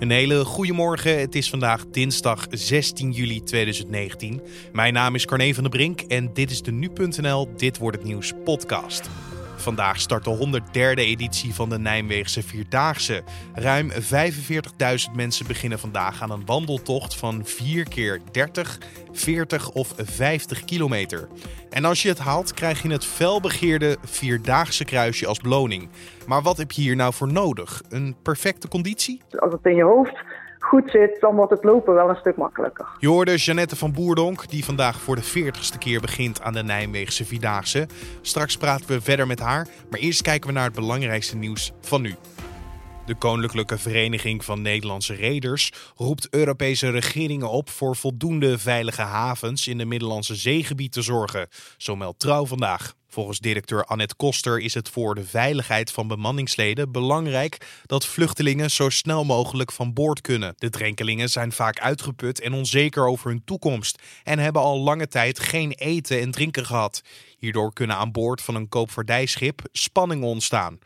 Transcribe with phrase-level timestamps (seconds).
[0.00, 1.18] Een hele goede morgen.
[1.18, 4.40] Het is vandaag dinsdag 16 juli 2019.
[4.72, 8.06] Mijn naam is Carne van der Brink en dit is de Nu.nl Dit wordt het
[8.06, 9.10] nieuws podcast.
[9.60, 13.22] Vandaag start de 103e editie van de Nijmeegse Vierdaagse.
[13.54, 13.96] Ruim 45.000
[15.14, 18.78] mensen beginnen vandaag aan een wandeltocht van 4 keer 30,
[19.12, 21.28] 40 of 50 kilometer.
[21.70, 25.88] En als je het haalt, krijg je het felbegeerde Vierdaagse kruisje als beloning.
[26.26, 27.82] Maar wat heb je hier nou voor nodig?
[27.88, 29.22] Een perfecte conditie?
[29.38, 30.22] Als het in je hoofd
[30.60, 32.86] goed zit, dan wordt het lopen wel een stuk makkelijker.
[32.98, 37.24] Je hoorde Jeannette van Boerdonk, die vandaag voor de 40ste keer begint aan de Nijmeegse
[37.24, 37.86] Vierdaagse.
[38.20, 42.02] Straks praten we verder met haar, maar eerst kijken we naar het belangrijkste nieuws van
[42.02, 42.14] nu.
[43.10, 49.78] De Koninklijke Vereniging van Nederlandse Reders roept Europese regeringen op voor voldoende veilige havens in
[49.78, 52.94] de Middellandse Zeegebied te zorgen, zo meldt Trouw vandaag.
[53.08, 58.88] Volgens directeur Annette Koster is het voor de veiligheid van bemanningsleden belangrijk dat vluchtelingen zo
[58.88, 60.54] snel mogelijk van boord kunnen.
[60.58, 65.38] De drenkelingen zijn vaak uitgeput en onzeker over hun toekomst en hebben al lange tijd
[65.38, 67.02] geen eten en drinken gehad.
[67.38, 70.78] Hierdoor kunnen aan boord van een koopvaardijschip spanningen ontstaan.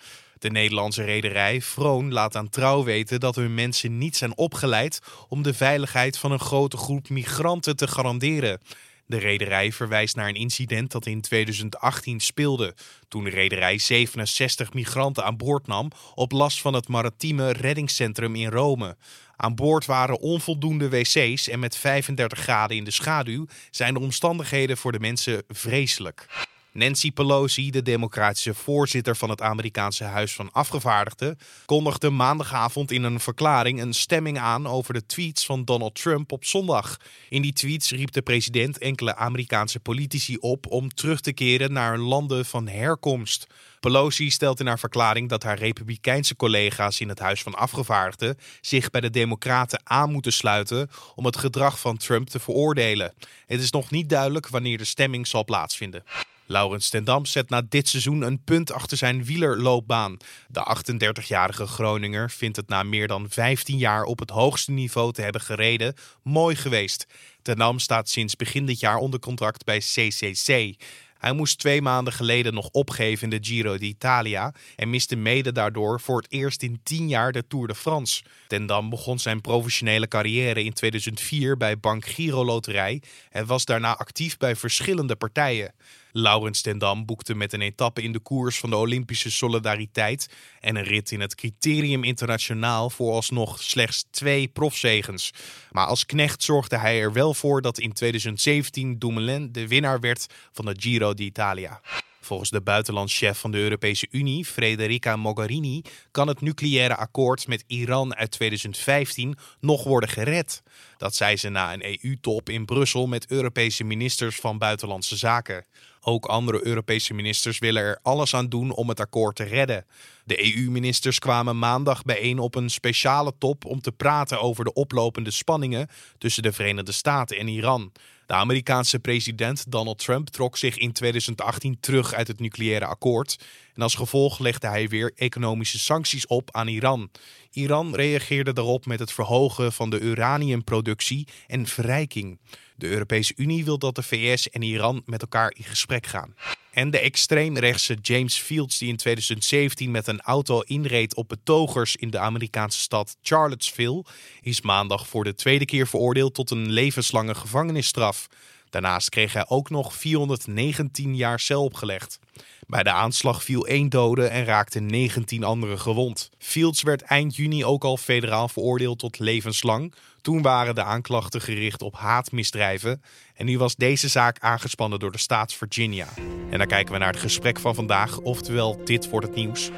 [0.45, 5.43] De Nederlandse rederij Vroon laat aan trouw weten dat hun mensen niet zijn opgeleid om
[5.43, 8.61] de veiligheid van een grote groep migranten te garanderen.
[9.07, 12.75] De rederij verwijst naar een incident dat in 2018 speelde,
[13.09, 18.51] toen de rederij 67 migranten aan boord nam op last van het maritieme reddingscentrum in
[18.51, 18.97] Rome.
[19.37, 24.77] Aan boord waren onvoldoende wc's en met 35 graden in de schaduw zijn de omstandigheden
[24.77, 26.27] voor de mensen vreselijk.
[26.75, 33.21] Nancy Pelosi, de democratische voorzitter van het Amerikaanse Huis van Afgevaardigden, kondigde maandagavond in een
[33.21, 36.97] verklaring een stemming aan over de tweets van Donald Trump op zondag.
[37.29, 41.99] In die tweets riep de president enkele Amerikaanse politici op om terug te keren naar
[41.99, 43.47] landen van herkomst.
[43.81, 48.91] Pelosi stelt in haar verklaring dat haar republikeinse collega's in het Huis van Afgevaardigden zich
[48.91, 53.15] bij de Democraten aan moeten sluiten om het gedrag van Trump te veroordelen.
[53.47, 56.05] Het is nog niet duidelijk wanneer de stemming zal plaatsvinden.
[56.47, 60.17] Laurens ten Dam zet na dit seizoen een punt achter zijn wielerloopbaan.
[60.49, 65.23] De 38-jarige Groninger vindt het na meer dan 15 jaar op het hoogste niveau te
[65.23, 67.07] hebben gereden mooi geweest.
[67.43, 70.75] Ten Dam staat sinds begin dit jaar onder contract bij CCC.
[71.19, 76.01] Hij moest twee maanden geleden nog opgeven in de Giro d'Italia en miste mede daardoor
[76.01, 78.23] voor het eerst in tien jaar de Tour de France.
[78.49, 83.97] Ten Dam begon zijn professionele carrière in 2004 bij Bank Giro Loterij en was daarna
[83.97, 85.75] actief bij verschillende partijen.
[86.17, 90.29] Laurens ten Dam boekte met een etappe in de koers van de Olympische Solidariteit
[90.61, 95.31] en een rit in het Criterium Internationaal vooralsnog slechts twee profzegens.
[95.71, 100.27] Maar als knecht zorgde hij er wel voor dat in 2017 Dumoulin de winnaar werd
[100.53, 101.81] van de Giro d'Italia.
[102.21, 108.15] Volgens de buitenlandschef van de Europese Unie, Federica Mogherini, kan het nucleaire akkoord met Iran
[108.15, 110.63] uit 2015 nog worden gered.
[110.97, 115.65] Dat zei ze na een EU-top in Brussel met Europese ministers van Buitenlandse Zaken.
[116.07, 119.87] Ook andere Europese ministers willen er alles aan doen om het akkoord te redden.
[120.25, 125.31] De EU-ministers kwamen maandag bijeen op een speciale top om te praten over de oplopende
[125.31, 125.89] spanningen
[126.19, 127.93] tussen de Verenigde Staten en Iran.
[128.27, 133.39] De Amerikaanse president Donald Trump trok zich in 2018 terug uit het nucleaire akkoord.
[133.75, 137.11] En als gevolg legde hij weer economische sancties op aan Iran.
[137.51, 142.39] Iran reageerde daarop met het verhogen van de uraniumproductie en verrijking.
[142.77, 146.35] De Europese Unie wil dat de VS en Iran met elkaar in gesprek gaan.
[146.73, 152.11] En de extreemrechtse James Fields, die in 2017 met een auto inreed op betogers in
[152.11, 154.05] de Amerikaanse stad Charlottesville,
[154.41, 158.29] is maandag voor de tweede keer veroordeeld tot een levenslange gevangenisstraf.
[158.75, 162.19] Daarnaast kreeg hij ook nog 419 jaar cel opgelegd.
[162.67, 166.31] Bij de aanslag viel één dode en raakte 19 anderen gewond.
[166.39, 169.95] Fields werd eind juni ook al federaal veroordeeld tot levenslang.
[170.21, 173.03] Toen waren de aanklachten gericht op haatmisdrijven.
[173.35, 176.09] En nu was deze zaak aangespannen door de staat Virginia.
[176.51, 179.71] En dan kijken we naar het gesprek van vandaag, oftewel dit wordt het nieuws.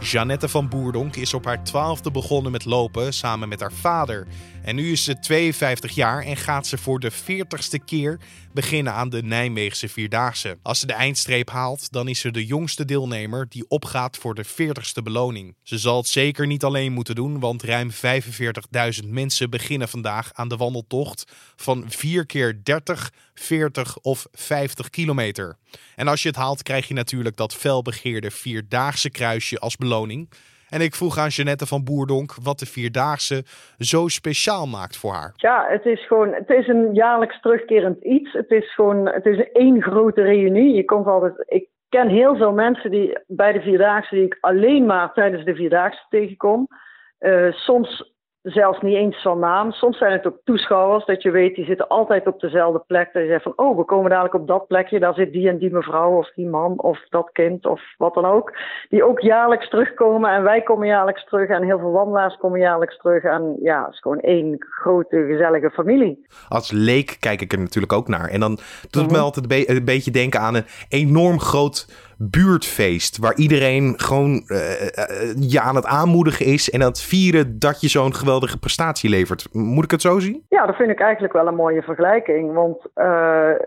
[0.00, 4.26] Jeannette van Boerdonk is op haar twaalfde begonnen met lopen samen met haar vader.
[4.62, 8.20] En nu is ze 52 jaar en gaat ze voor de 40ste keer
[8.52, 10.58] beginnen aan de Nijmeegse Vierdaagse.
[10.62, 14.46] Als ze de eindstreep haalt, dan is ze de jongste deelnemer die opgaat voor de
[14.46, 15.56] 40ste beloning.
[15.62, 17.90] Ze zal het zeker niet alleen moeten doen, want ruim
[19.02, 25.56] 45.000 mensen beginnen vandaag aan de wandeltocht van 4 keer 30, 40 of 50 kilometer.
[25.96, 30.28] En als je het haalt, krijg je natuurlijk dat felbegeerde Vierdaagse kruisje als beloning.
[30.74, 33.44] En ik vroeg aan Jeannette van Boerdonk wat de Vierdaagse
[33.78, 35.32] zo speciaal maakt voor haar.
[35.36, 38.32] Ja, het is gewoon, het is een jaarlijks terugkerend iets.
[38.32, 40.74] Het is gewoon, het is één grote reunie.
[40.74, 44.86] Je komt altijd, ik ken heel veel mensen die bij de Vierdaagse die ik alleen
[44.86, 46.68] maar tijdens de Vierdaagse tegenkom.
[47.20, 48.11] Uh, soms
[48.42, 49.72] zelfs niet eens van naam.
[49.72, 53.12] Soms zijn het ook toeschouwers dat je weet, die zitten altijd op dezelfde plek.
[53.12, 55.00] Dat je zegt van, oh, we komen dadelijk op dat plekje.
[55.00, 58.24] Daar zit die en die mevrouw of die man of dat kind of wat dan
[58.24, 58.56] ook.
[58.88, 62.96] Die ook jaarlijks terugkomen en wij komen jaarlijks terug en heel veel wandelaars komen jaarlijks
[62.96, 63.22] terug.
[63.22, 66.26] En ja, het is gewoon één grote gezellige familie.
[66.48, 68.28] Als leek kijk ik er natuurlijk ook naar.
[68.28, 68.58] En dan
[68.90, 69.24] doet het me mhm.
[69.24, 73.18] altijd een beetje denken aan een enorm groot buurtfeest.
[73.18, 74.58] Waar iedereen gewoon uh,
[75.50, 76.70] je aan het aanmoedigen is.
[76.70, 79.48] En aan het vieren dat je zo'n geweldige prestatie levert.
[79.52, 80.44] Moet ik het zo zien?
[80.48, 82.52] Ja, dat vind ik eigenlijk wel een mooie vergelijking.
[82.52, 82.76] Want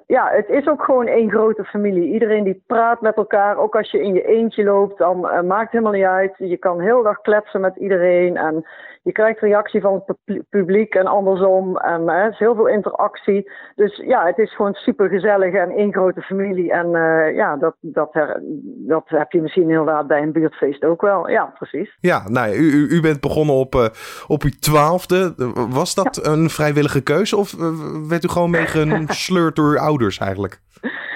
[0.07, 2.13] ja, het is ook gewoon één grote familie.
[2.13, 3.57] Iedereen die praat met elkaar.
[3.57, 6.33] Ook als je in je eentje loopt, dan maakt het helemaal niet uit.
[6.37, 8.37] Je kan heel dag kletsen met iedereen.
[8.37, 8.65] En
[9.05, 11.77] je krijgt reactie van het publiek en andersom.
[11.77, 13.51] En er is heel veel interactie.
[13.75, 16.71] Dus ja, het is gewoon super gezellig en één grote familie.
[16.71, 16.89] En
[17.35, 18.13] ja, dat, dat,
[18.63, 21.29] dat heb je misschien inderdaad bij een buurtfeest ook wel.
[21.29, 21.97] Ja, precies.
[21.99, 23.85] Ja, nou, u, u bent begonnen op, uh,
[24.27, 25.33] op uw twaalfde.
[25.69, 27.59] Was dat een vrijwillige keuze of eh,
[28.09, 30.59] werd u gewoon meegesleurd door uw ouders eigenlijk?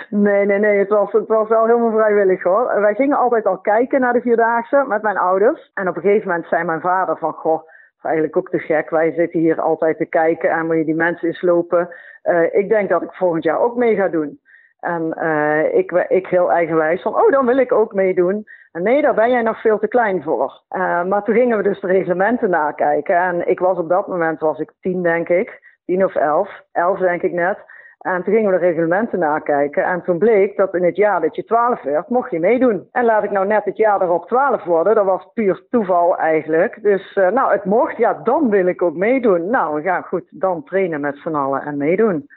[0.09, 0.77] Nee, nee, nee.
[0.77, 2.81] Het was, het was wel helemaal vrijwillig hoor.
[2.81, 5.71] Wij gingen altijd al kijken naar de Vierdaagse met mijn ouders.
[5.73, 7.33] En op een gegeven moment zei mijn vader van...
[7.33, 7.61] Goh,
[8.01, 8.89] eigenlijk ook te gek.
[8.89, 11.89] Wij zitten hier altijd te kijken en moet je die mensen eens lopen.
[12.23, 14.39] Uh, ik denk dat ik volgend jaar ook mee ga doen.
[14.79, 18.47] En uh, ik, ik heel eigenwijs van, oh, dan wil ik ook meedoen.
[18.71, 20.61] En nee, daar ben jij nog veel te klein voor.
[20.69, 23.15] Uh, maar toen gingen we dus de reglementen nakijken.
[23.15, 26.99] En ik was op dat moment, was ik tien denk ik, tien of elf, elf
[26.99, 27.57] denk ik net.
[27.99, 29.83] En toen gingen we de reglementen nakijken.
[29.83, 32.87] En toen bleek dat in het jaar dat je 12 werd, mocht je meedoen.
[32.91, 34.95] En laat ik nou net het jaar erop 12 worden.
[34.95, 36.79] Dat was puur toeval eigenlijk.
[36.81, 37.97] Dus uh, nou, het mocht.
[37.97, 39.49] Ja, dan wil ik ook meedoen.
[39.49, 40.23] Nou, ja, goed.
[40.29, 42.27] Dan trainen met z'n allen en meedoen.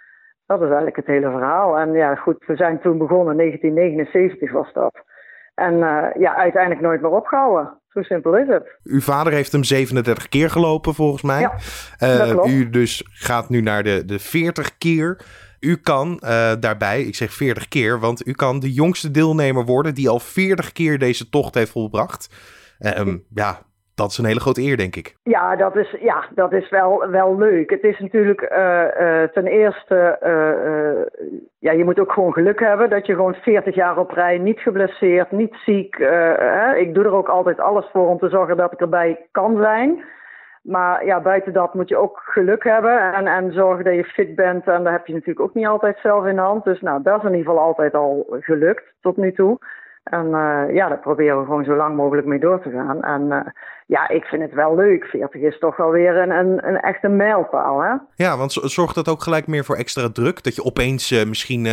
[0.46, 1.78] Dat is eigenlijk het hele verhaal.
[1.78, 5.02] En ja, goed, we zijn toen begonnen, 1979 was dat.
[5.54, 7.80] En uh, ja, uiteindelijk nooit meer opgehouden.
[7.88, 8.78] Zo simpel is het.
[8.82, 11.40] Uw vader heeft hem 37 keer gelopen, volgens mij.
[11.40, 11.52] Ja,
[12.02, 15.20] uh, u dus gaat nu naar de, de 40 keer.
[15.70, 19.94] U kan uh, daarbij, ik zeg 40 keer, want u kan de jongste deelnemer worden
[19.94, 22.28] die al 40 keer deze tocht heeft volbracht.
[22.98, 23.58] Um, ja,
[23.94, 25.16] dat is een hele grote eer, denk ik.
[25.22, 27.70] Ja, dat is, ja, dat is wel, wel leuk.
[27.70, 30.18] Het is natuurlijk uh, ten eerste,
[31.58, 34.60] ja, je moet ook gewoon geluk hebben dat je gewoon 40 jaar op rij niet
[34.60, 35.96] geblesseerd, niet ziek.
[36.76, 40.04] ik doe er ook altijd alles voor om te zorgen dat ik erbij kan zijn.
[40.62, 44.34] Maar ja, buiten dat moet je ook geluk hebben en, en zorgen dat je fit
[44.34, 44.66] bent.
[44.66, 46.64] En dat heb je natuurlijk ook niet altijd zelf in de hand.
[46.64, 49.58] Dus nou, dat is in ieder geval altijd al gelukt tot nu toe.
[50.02, 53.02] En uh, ja, daar proberen we gewoon zo lang mogelijk mee door te gaan.
[53.02, 53.40] En uh,
[53.86, 55.04] ja, ik vind het wel leuk.
[55.04, 57.94] 40 is toch wel weer een, een, een echte mijlpaal, hè?
[58.14, 60.42] Ja, want zorgt dat ook gelijk meer voor extra druk?
[60.42, 61.66] Dat je opeens uh, misschien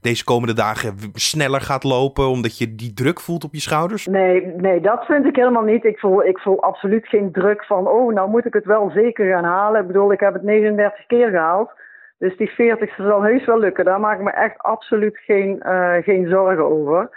[0.00, 2.26] deze komende dagen sneller gaat lopen...
[2.26, 4.06] omdat je die druk voelt op je schouders?
[4.06, 5.84] Nee, nee dat vind ik helemaal niet.
[5.84, 7.86] Ik voel, ik voel absoluut geen druk van...
[7.88, 9.80] oh, nou moet ik het wel zeker gaan halen.
[9.80, 11.70] Ik bedoel, ik heb het 39 keer gehaald.
[12.18, 13.84] Dus die 40 zal heus wel lukken.
[13.84, 15.62] Daar maak ik me echt absoluut geen,
[16.02, 17.10] geen zorgen over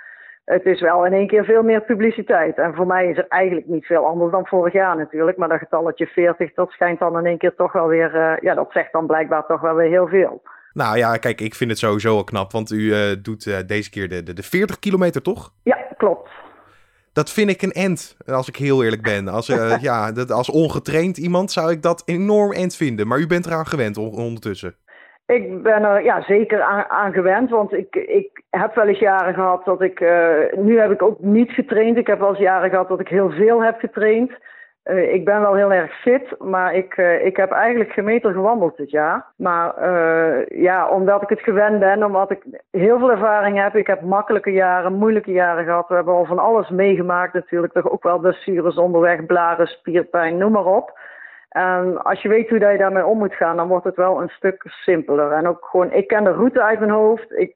[0.51, 2.57] het is wel in één keer veel meer publiciteit.
[2.57, 5.37] En voor mij is er eigenlijk niet veel anders dan vorig jaar natuurlijk.
[5.37, 8.15] Maar dat getalletje 40, dat schijnt dan in één keer toch wel weer...
[8.15, 10.41] Uh, ja, dat zegt dan blijkbaar toch wel weer heel veel.
[10.73, 12.51] Nou ja, kijk, ik vind het sowieso al knap.
[12.51, 15.53] Want u uh, doet uh, deze keer de, de, de 40 kilometer, toch?
[15.63, 16.29] Ja, klopt.
[17.13, 19.27] Dat vind ik een end, als ik heel eerlijk ben.
[19.27, 19.47] Als,
[19.81, 23.07] ja, dat, als ongetraind iemand zou ik dat enorm end vinden.
[23.07, 24.75] Maar u bent eraan gewend ondertussen.
[25.31, 29.65] Ik ben er ja, zeker aan, gewend, want ik, ik heb wel eens jaren gehad
[29.65, 29.99] dat ik.
[29.99, 31.97] Uh, nu heb ik ook niet getraind.
[31.97, 34.31] Ik heb wel eens jaren gehad dat ik heel veel heb getraind.
[34.83, 38.33] Uh, ik ben wel heel erg fit, maar ik, uh, ik heb eigenlijk geen meter
[38.33, 39.25] gewandeld dit jaar.
[39.35, 39.89] Maar
[40.55, 43.75] ja, omdat ik het gewend ben, omdat ik heel veel ervaring heb.
[43.75, 45.87] Ik heb makkelijke jaren, moeilijke jaren gehad.
[45.87, 47.73] We hebben al van alles meegemaakt natuurlijk.
[47.73, 50.99] Toch ook wel blessures onderweg, blaren, spierpijn, noem maar op.
[51.51, 54.29] En als je weet hoe je daarmee om moet gaan, dan wordt het wel een
[54.29, 55.31] stuk simpeler.
[55.31, 57.31] En ook gewoon, ik ken de route uit mijn hoofd.
[57.31, 57.55] Ik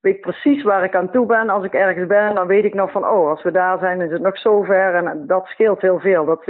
[0.00, 1.48] weet precies waar ik aan toe ben.
[1.48, 4.10] Als ik ergens ben, dan weet ik nog van, oh, als we daar zijn, is
[4.10, 4.94] het nog zo ver.
[4.94, 6.24] En dat scheelt heel veel.
[6.24, 6.46] Dat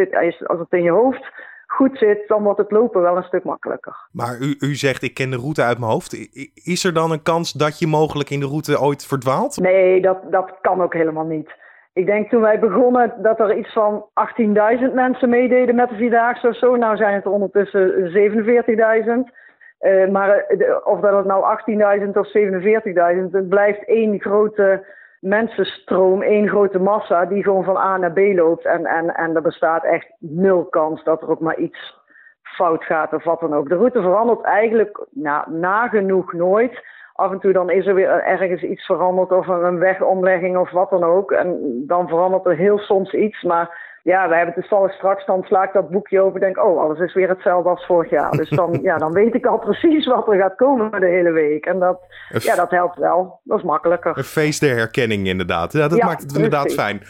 [0.47, 1.31] als het in je hoofd
[1.67, 3.97] goed zit, dan wordt het lopen wel een stuk makkelijker.
[4.13, 6.13] Maar u, u zegt, ik ken de route uit mijn hoofd.
[6.55, 9.61] Is er dan een kans dat je mogelijk in de route ooit verdwaalt?
[9.61, 11.61] Nee, dat, dat kan ook helemaal niet.
[11.95, 14.05] Ik denk toen wij begonnen dat er iets van
[14.41, 16.77] 18.000 mensen meededen met de Vierdaagse of zo.
[16.77, 19.41] Nou zijn het er ondertussen 47.000.
[19.81, 21.59] Uh, eh, maar eh, of dat het nou
[22.03, 24.87] 18.000 of 47.000, het blijft één grote
[25.21, 28.65] mensenstroom, één grote massa die gewoon van A naar B loopt.
[28.65, 32.01] En, en, en er bestaat echt nul kans dat er ook maar iets
[32.43, 33.69] fout gaat of wat dan ook.
[33.69, 38.63] De route verandert eigenlijk nou, nagenoeg nooit af en toe dan is er weer ergens
[38.63, 41.33] iets veranderd of een wegomlegging of wat dan ook.
[41.33, 45.63] En dan verandert er heel soms iets, maar ja, we hebben toevallig straks, dan sla
[45.63, 48.31] ik dat boekje open en denk, oh, alles is weer hetzelfde als vorig jaar.
[48.31, 51.67] Dus dan, ja, dan weet ik al precies wat er gaat komen de hele week.
[51.67, 53.41] En dat, ja, dat helpt wel.
[53.45, 54.19] Dat is makkelijker.
[54.19, 55.73] Een feest der herkenning inderdaad.
[55.73, 57.01] Ja, dat maakt het inderdaad fijn.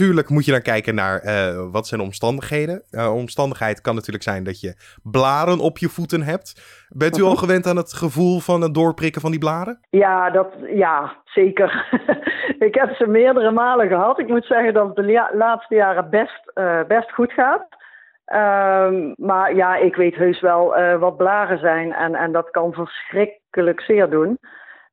[0.00, 2.82] Tuurlijk moet je dan kijken naar uh, wat zijn omstandigheden.
[2.90, 6.48] Uh, omstandigheid kan natuurlijk zijn dat je blaren op je voeten hebt.
[6.88, 7.38] Bent u al mhm.
[7.38, 9.78] gewend aan het gevoel van het doorprikken van die blaren?
[9.90, 11.86] Ja, dat, ja zeker.
[12.68, 14.18] ik heb ze meerdere malen gehad.
[14.18, 17.66] Ik moet zeggen dat het de laatste jaren best, uh, best goed gaat.
[18.26, 21.92] Um, maar ja, ik weet heus wel wat blaren zijn.
[21.92, 24.38] En, en dat kan verschrikkelijk zeer doen.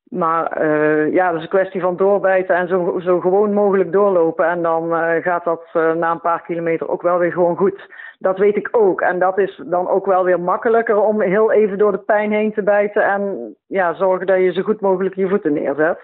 [0.10, 4.48] Maar uh, ja, dat is een kwestie van doorbijten en zo, zo gewoon mogelijk doorlopen.
[4.48, 7.94] En dan uh, gaat dat uh, na een paar kilometer ook wel weer gewoon goed.
[8.20, 9.02] Dat weet ik ook.
[9.02, 12.54] En dat is dan ook wel weer makkelijker om heel even door de pijn heen
[12.54, 13.04] te bijten.
[13.04, 16.00] En ja, zorgen dat je zo goed mogelijk je voeten neerzet.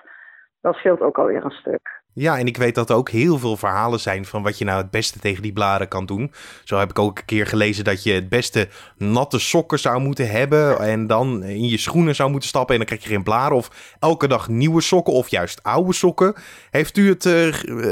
[0.62, 1.93] Dat scheelt ook alweer een stuk.
[2.16, 4.82] Ja, en ik weet dat er ook heel veel verhalen zijn van wat je nou
[4.82, 6.32] het beste tegen die blaren kan doen.
[6.64, 8.68] Zo heb ik ook een keer gelezen dat je het beste
[8.98, 10.80] natte sokken zou moeten hebben.
[10.80, 13.56] En dan in je schoenen zou moeten stappen en dan krijg je geen blaren.
[13.56, 16.34] Of elke dag nieuwe sokken of juist oude sokken.
[16.72, 17.34] Heeft u het, uh,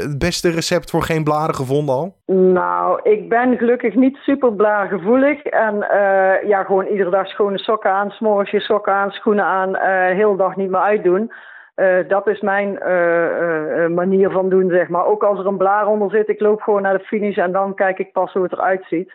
[0.02, 2.16] het beste recept voor geen blaren gevonden al?
[2.26, 5.42] Nou, ik ben gelukkig niet super blaargevoelig.
[5.42, 9.68] En uh, ja, gewoon iedere dag schone sokken aan, s'morgens je sokken aan, schoenen aan,
[9.68, 11.32] uh, heel dag niet meer uitdoen.
[11.76, 15.06] Uh, dat is mijn uh, uh, manier van doen, zeg maar.
[15.06, 17.74] Ook als er een blaar onder zit, ik loop gewoon naar de finish en dan
[17.74, 19.12] kijk ik pas hoe het eruit ziet.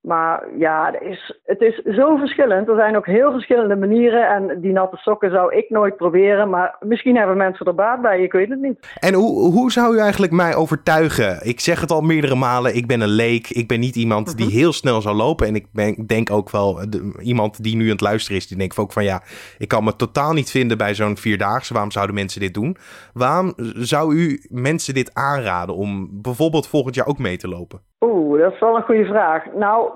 [0.00, 2.68] Maar ja, het is, het is zo verschillend.
[2.68, 4.28] Er zijn ook heel verschillende manieren.
[4.28, 6.50] En die natte sokken zou ik nooit proberen.
[6.50, 8.22] Maar misschien hebben mensen er baat bij.
[8.22, 8.96] Ik weet het niet.
[9.00, 11.46] En hoe, hoe zou u eigenlijk mij overtuigen?
[11.46, 12.76] Ik zeg het al meerdere malen.
[12.76, 13.50] Ik ben een leek.
[13.50, 14.56] Ik ben niet iemand die mhm.
[14.56, 15.46] heel snel zou lopen.
[15.46, 16.80] En ik ben, denk ook wel
[17.20, 18.48] iemand die nu aan het luisteren is.
[18.48, 19.22] Die denkt ook van ja,
[19.58, 21.72] ik kan me totaal niet vinden bij zo'n vierdaagse.
[21.72, 22.76] Waarom zouden mensen dit doen?
[23.12, 27.80] Waarom zou u mensen dit aanraden om bijvoorbeeld volgend jaar ook mee te lopen?
[28.00, 29.44] Oeh, dat is wel een goede vraag.
[29.54, 29.87] Nou,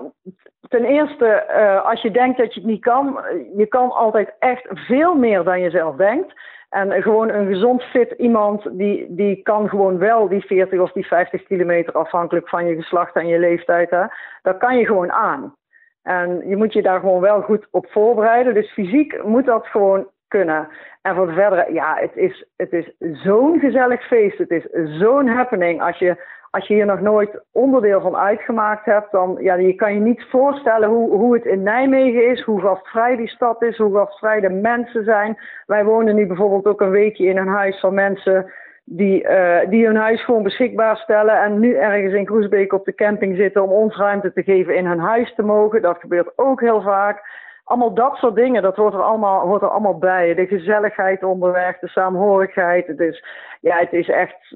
[0.69, 3.19] ten eerste, uh, als je denkt dat je het niet kan,
[3.55, 6.33] je kan altijd echt veel meer dan je zelf denkt.
[6.69, 11.07] En gewoon een gezond fit iemand, die, die kan gewoon wel die 40 of die
[11.07, 13.89] 50 kilometer afhankelijk van je geslacht en je leeftijd.
[13.89, 14.03] Hè,
[14.41, 15.55] dat kan je gewoon aan.
[16.03, 18.53] En je moet je daar gewoon wel goed op voorbereiden.
[18.53, 20.67] Dus fysiek moet dat gewoon kunnen.
[21.01, 24.37] En voor de verdere, ja, het is, het is zo'n gezellig feest.
[24.37, 24.65] Het is
[24.99, 25.81] zo'n happening.
[25.81, 26.23] Als je,
[26.53, 30.25] als je hier nog nooit onderdeel van uitgemaakt hebt, dan ja, je kan je niet
[30.29, 34.49] voorstellen hoe, hoe het in Nijmegen is, hoe gastvrij die stad is, hoe gastvrij de
[34.49, 35.37] mensen zijn.
[35.65, 38.51] Wij wonen nu bijvoorbeeld ook een weekje in een huis van mensen
[38.83, 42.95] die, uh, die hun huis gewoon beschikbaar stellen en nu ergens in Groesbeek op de
[42.95, 45.81] camping zitten om ons ruimte te geven in hun huis te mogen.
[45.81, 47.21] Dat gebeurt ook heel vaak.
[47.63, 50.33] Allemaal dat soort dingen, dat hoort er allemaal, hoort er allemaal bij.
[50.35, 52.87] De gezelligheid onderweg, de saamhorigheid.
[52.87, 53.25] Het is,
[53.61, 54.55] ja, het is echt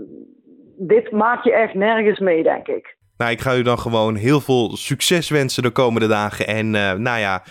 [0.78, 2.96] dit maak je echt nergens mee, denk ik.
[3.18, 6.48] Nou, ik ga u dan gewoon heel veel succes wensen de komende dagen.
[6.48, 7.44] En uh, nou ja,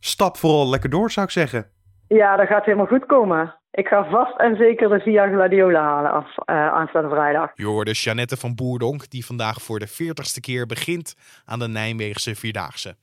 [0.00, 1.66] stap vooral lekker door, zou ik zeggen.
[2.08, 3.54] Ja, dat gaat helemaal goed komen.
[3.70, 6.34] Ik ga vast en zeker de Via Gladiola halen af, uh,
[6.72, 7.50] aanstaande vrijdag.
[7.54, 12.34] Je hoorde Janette van Boerdonk, die vandaag voor de veertigste keer begint aan de Nijmeegse
[12.34, 12.96] Vierdaagse.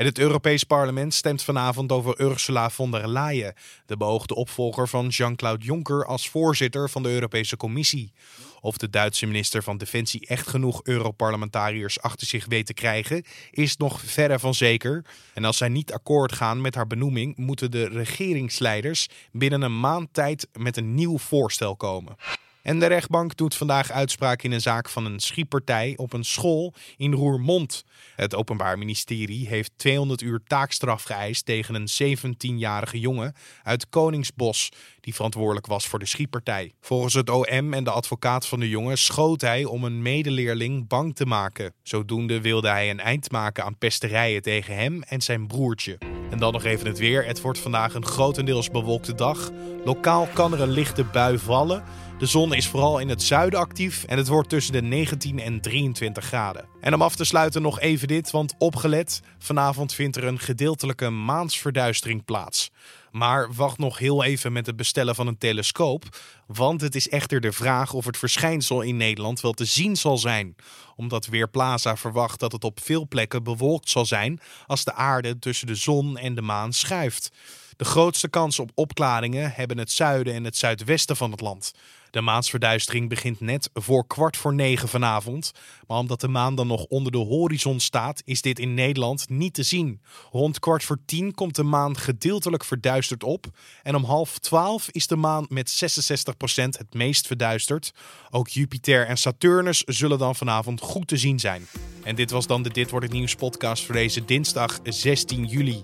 [0.00, 3.54] En het Europees Parlement stemt vanavond over Ursula von der Leyen,
[3.86, 8.12] de beoogde opvolger van Jean-Claude Juncker als voorzitter van de Europese Commissie.
[8.60, 13.76] Of de Duitse minister van Defensie echt genoeg Europarlementariërs achter zich weet te krijgen, is
[13.76, 15.04] nog verre van zeker.
[15.34, 20.08] En als zij niet akkoord gaan met haar benoeming, moeten de regeringsleiders binnen een maand
[20.12, 22.16] tijd met een nieuw voorstel komen.
[22.62, 26.74] En de rechtbank doet vandaag uitspraak in een zaak van een schietpartij op een school
[26.96, 27.84] in Roermond.
[28.16, 34.68] Het Openbaar Ministerie heeft 200 uur taakstraf geëist tegen een 17-jarige jongen uit Koningsbos,
[35.00, 36.72] die verantwoordelijk was voor de schietpartij.
[36.80, 41.14] Volgens het OM en de advocaat van de jongen schoot hij om een medeleerling bang
[41.14, 41.74] te maken.
[41.82, 46.19] Zodoende wilde hij een eind maken aan pesterijen tegen hem en zijn broertje.
[46.30, 47.26] En dan nog even het weer.
[47.26, 49.50] Het wordt vandaag een grotendeels bewolkte dag.
[49.84, 51.84] Lokaal kan er een lichte bui vallen.
[52.18, 55.60] De zon is vooral in het zuiden actief en het wordt tussen de 19 en
[55.60, 56.68] 23 graden.
[56.80, 61.10] En om af te sluiten nog even dit, want opgelet, vanavond vindt er een gedeeltelijke
[61.10, 62.70] maansverduistering plaats.
[63.10, 66.04] Maar wacht nog heel even met het bestellen van een telescoop,
[66.46, 70.18] want het is echter de vraag of het verschijnsel in Nederland wel te zien zal
[70.18, 70.56] zijn.
[70.96, 75.66] Omdat Weerplaza verwacht dat het op veel plekken bewolkt zal zijn als de aarde tussen
[75.66, 77.32] de zon en de maan schuift.
[77.76, 81.72] De grootste kans op opklaringen hebben het zuiden en het zuidwesten van het land.
[82.10, 85.52] De maansverduistering begint net voor kwart voor negen vanavond.
[85.86, 89.54] Maar omdat de maan dan nog onder de horizon staat, is dit in Nederland niet
[89.54, 90.00] te zien.
[90.30, 93.46] Rond kwart voor tien komt de maan gedeeltelijk verduisterd op.
[93.82, 97.92] En om half twaalf is de maan met 66% het meest verduisterd.
[98.30, 101.66] Ook Jupiter en Saturnus zullen dan vanavond goed te zien zijn.
[102.02, 105.80] En dit was dan de Dit Wordt Het Nieuws podcast voor deze dinsdag 16 juli.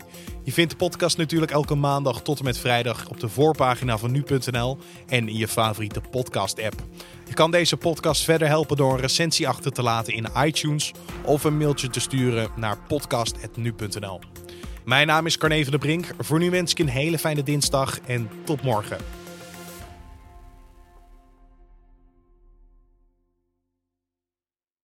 [0.46, 4.10] Je vindt de podcast natuurlijk elke maandag tot en met vrijdag op de voorpagina van
[4.10, 6.74] nu.nl en in je favoriete podcast-app.
[7.28, 10.92] Je kan deze podcast verder helpen door een recensie achter te laten in iTunes
[11.24, 14.20] of een mailtje te sturen naar podcast.nu.nl.
[14.84, 16.06] Mijn naam is Carne van der Brink.
[16.18, 18.98] Voor nu wens ik een hele fijne dinsdag en tot morgen.